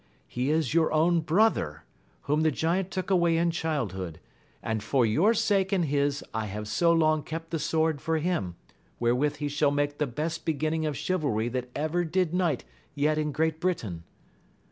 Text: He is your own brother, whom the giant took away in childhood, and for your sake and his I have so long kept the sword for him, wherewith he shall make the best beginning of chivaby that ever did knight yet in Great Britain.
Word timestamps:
He 0.25 0.49
is 0.49 0.73
your 0.73 0.91
own 0.91 1.19
brother, 1.19 1.83
whom 2.23 2.41
the 2.41 2.49
giant 2.49 2.89
took 2.89 3.11
away 3.11 3.37
in 3.37 3.51
childhood, 3.51 4.19
and 4.63 4.81
for 4.81 5.05
your 5.05 5.35
sake 5.35 5.71
and 5.71 5.85
his 5.85 6.23
I 6.33 6.47
have 6.47 6.67
so 6.67 6.91
long 6.91 7.21
kept 7.21 7.51
the 7.51 7.59
sword 7.59 8.01
for 8.01 8.17
him, 8.17 8.55
wherewith 8.99 9.35
he 9.35 9.47
shall 9.47 9.69
make 9.69 9.99
the 9.99 10.07
best 10.07 10.43
beginning 10.43 10.87
of 10.87 10.95
chivaby 10.95 11.49
that 11.51 11.69
ever 11.75 12.03
did 12.03 12.33
knight 12.33 12.65
yet 12.95 13.19
in 13.19 13.31
Great 13.31 13.59
Britain. 13.59 14.03